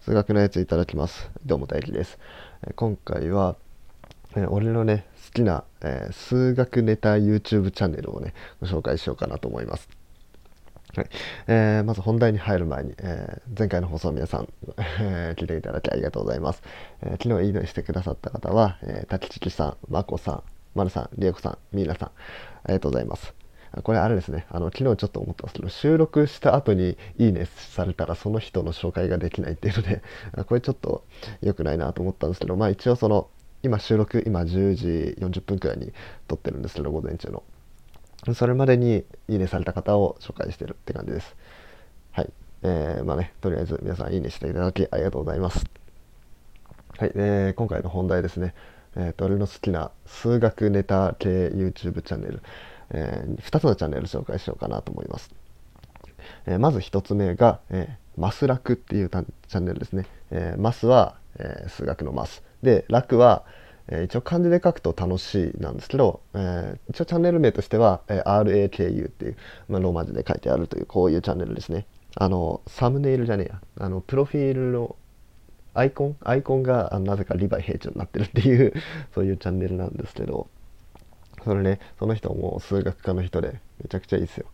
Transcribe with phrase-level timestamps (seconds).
[0.00, 1.30] 数学のやついただきます。
[1.44, 2.18] どうも大輝です。
[2.74, 3.56] 今回は
[4.34, 8.32] え俺のね好きな、えー数学ネタ YouTube チャンネルをね
[8.62, 9.90] ご紹介しようかなと思います。
[10.96, 11.06] はい。
[11.48, 14.48] えーまず本題に入る前に、えー前回の放送皆さん、
[15.00, 16.62] え聞いていただきありがとうございます、
[17.02, 20.42] えー昨日いいねしてくださった方は、えー、滝地さん、まこさん、
[20.74, 22.12] まるさん、りえこさん、みーなさんあ
[22.68, 23.34] りがとうございます。
[23.82, 30.02] これあれですね、あの昨日ちょっと思ったんですけど、収録した後にいいねされたらその人の紹介ができないっていうので、
[30.46, 31.04] これちょっと
[31.40, 33.28] 良くないなと思ったんですけど、まあ一応その、
[33.62, 35.92] 今収録、今10時40分くらいに
[36.26, 37.42] 撮ってるんですけど、午前中の。
[38.34, 41.36] それまでにいいねされた方を紹介してるって感じです。
[42.10, 42.32] はい。
[42.62, 45.64] えー、まあね、とりあえず皆さんいいねしていただきありがとうございます。
[46.98, 47.12] はい。
[47.14, 48.54] えー、今回の本題ですね。
[48.96, 52.42] えーと、俺の好きな数学ネタ系 YouTube チャンネル、
[52.90, 55.30] えー、2つのチャンネル紹介しようかなと思います。
[56.46, 60.04] えーまず1つ目が、えーマスラクっていうチャンネルですね。
[60.30, 62.42] えーマスは、え数学のマス。
[62.62, 63.44] で、ラクは、
[63.88, 69.36] え一応漢字で書くと楽しいなんですけど、えー一応チャンネル名としては、え RAKU っていう、
[69.68, 71.86] まあ、ローマ字で書いてあるというこういうチャンネルですね。
[72.16, 73.60] あの、サムネイルじゃねえや。
[73.78, 74.96] あの、プロフィールの
[75.72, 76.16] アイコン？
[76.22, 78.72] アイコンがなぜかリヴァイ兵長になってるっていう
[79.14, 80.48] そういうチャンネルなんですけど
[81.44, 84.46] それねその人も数学科の人でめちゃくちゃいいですよ、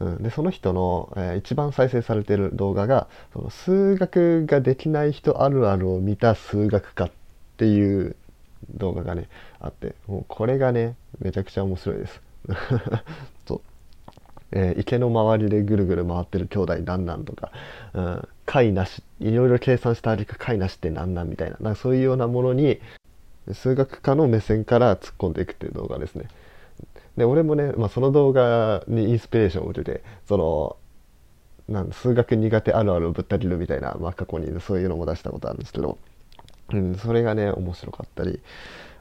[0.00, 7.10] うん、でその人の、えー一番再生されてる動画がその数学ができない人あるあるを見た数学科っ
[7.56, 8.16] ていう
[8.70, 9.28] 動画がね
[9.60, 12.20] あってもうこれがねめちゃくちゃ面白いです。
[13.46, 13.60] そう。
[14.52, 17.50] えー池の周りでぐるぐる回ってる兄弟なんなんとか、
[17.92, 22.80] うん、解なしいろいろ計算した挙句解なしってなんなんみたいななんかそういうようなものに
[23.54, 26.28] 数学科の目線から突っ込んでいくっていう動画ですね。
[27.16, 30.76] で俺もね、まあ、その動画にインスピレーションを受けてその
[31.68, 35.98] なん数学苦手あるあるをぶった切るみたいな、まあ、過去にそういうのも出したことあるんですけど、
[36.72, 38.40] うん、それがね面白かったり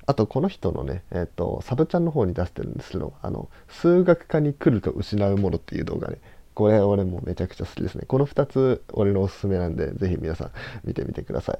[0.07, 6.17] あとこの人のね、えっとサブチャンの方に出してるんですけどあの数学科に来ると失うものっていう動画ね。
[6.55, 8.05] これ俺もめちゃくちゃ好きですね。
[8.07, 10.51] この2つ俺のおすすめなんでぜひ皆さん
[10.85, 11.59] 見てみてください。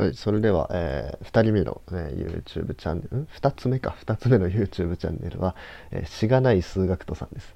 [0.00, 5.54] はい、それでは、え2人目の、ね、YouTube チャンネル、2つ目か、2つ目の YouTube チャンネルは、
[5.90, 7.54] えーしがない数学とさんです。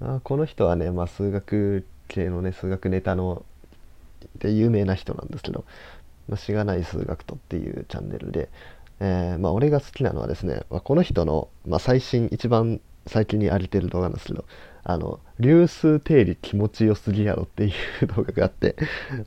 [0.00, 3.44] あこの人はね、まあ、数学系のね、数学ネタの、
[4.38, 5.64] で有名な人なんですけど、
[6.28, 8.50] まあ、しがない数学とっていうチャンネルで、
[9.00, 14.44] えーまあ、俺が好きなのはですね、まあ、この人の、まあ、最新、一番最近に上げてる動画なんですけど、
[14.84, 17.72] あの、流数定理気持ちよすぎやろってい
[18.02, 18.76] う動画があって、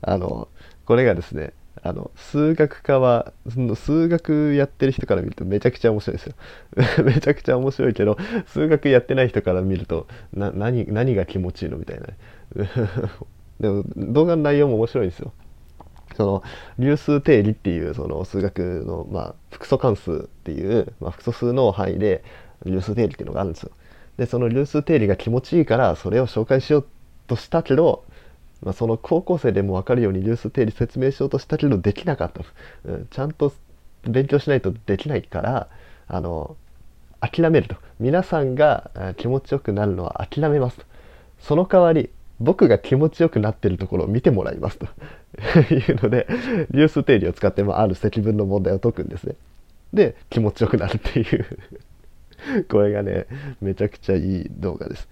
[0.00, 0.48] あの、
[0.86, 1.52] これがですね、
[1.86, 6.34] あの数学科はその数学やってる人から見るとめちゃくちゃ面白いですよ。
[7.04, 12.06] めちゃくちゃ面白いけど数学やってない人から見るとな何何が気持ちいいのみたいな。
[13.60, 15.32] でも動画の内容も面白いんですよ。
[16.16, 16.42] その
[16.78, 22.24] 流数定理っていうその数学の、まあ、複素関数っていう、まあ、複素数の範囲で
[22.64, 23.70] 流数定理っていうのがあるんですよ。
[24.16, 26.86] でその流数定理が気持ちいいからそれを紹介しよう
[27.26, 28.04] としたけど
[28.64, 32.42] まあ、その高校生でも分かるように流数定理説明しようとしたけどできなかった、
[32.84, 33.52] うん、ちゃんと
[34.04, 35.68] 勉強しないとできないから
[36.08, 36.56] あの
[37.20, 37.76] 諦めると。
[38.00, 40.84] 皆さんが気持ちよくなるのは諦めますと。
[41.38, 42.10] その代わり
[42.40, 44.86] 僕が気持ちよくなってるところを見てもらいますと。
[45.72, 46.28] いうので
[46.70, 49.36] 流数定理を使って、まあ、ある積分の問題を解くんですね。
[49.92, 51.46] で気持ちよくなるっていう
[52.68, 53.26] これがね
[53.60, 55.08] めちゃくちゃいい動画です。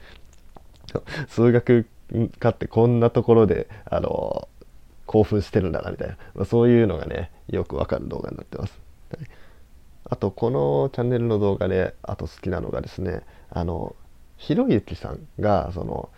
[1.29, 1.87] 数学
[2.39, 4.49] 科ってこんなところであの
[5.07, 8.79] 興奮してるんだなみたいな、まあ、そういうのがねよくわかる動画になってます、
[9.17, 9.27] はい。
[10.05, 13.95] あとこのチャンネルの動画であと好きなのがですねあの
[14.37, 16.11] ひろゆきさんがその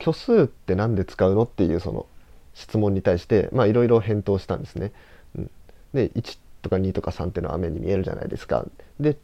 [0.00, 2.06] 虚数って何で使うのっていうその
[2.54, 4.92] 質問に対してまあいろいろ返答したんですね、
[5.36, 5.50] うん、
[5.94, 8.66] で1とか2とか3っていうのは目に見えるじゃないですか。
[8.98, 9.16] で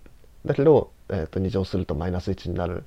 [0.44, 2.84] だけど、えー、と2乗するとマイナス1になる。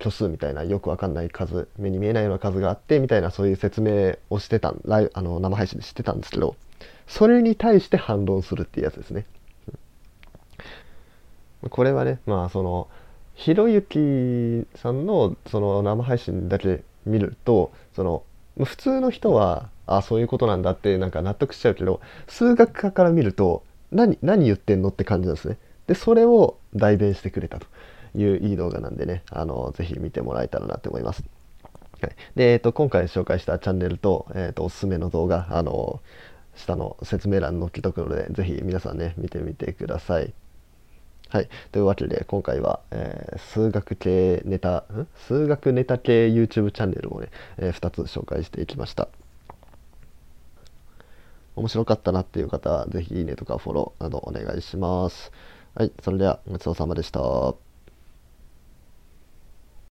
[0.00, 6.56] 虚数みたいなよくわかんない数目に見えないような数があってみたいなそういう説明をしてたライあの生配信でしてたんですけど
[7.06, 9.26] それに対して反論するっていうやつですね。
[11.68, 12.88] これはねまあその
[13.34, 18.22] ひろゆきさんのその生配信だけ見るとその
[18.64, 25.58] 普通の人はあそういうことなんだってなんか納得しちゃうけど数学科から見ると何何言ってんのって感じなんですね。
[25.86, 27.66] でそれを代弁してくれたと。
[28.14, 31.24] いういい動画なんでね、あの、ぜひ見てもらえたらなと思います。
[32.00, 36.00] はい、で、えっ、と、今回紹介したチャンネルと、えっ、と、おすすめの動画、あの、
[36.56, 40.32] 下の説明欄に載っけとくので、ぜひ皆さんね、見てみてください。
[41.28, 41.48] はい。
[41.70, 45.06] というわけで、今回は、えー数学系ネタ、ん？
[45.28, 47.28] 数学ネタ系 YouTube チャンネルをね、
[47.58, 49.08] え2つ紹介していきました。
[51.54, 55.30] 面白かったなっていう方は、ぜひいいねとかフォローなどお願いします。
[55.74, 57.69] はい、それではごちそうさまでした。